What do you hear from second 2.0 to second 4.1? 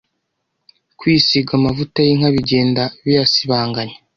y’inka bigenda biyasibanganya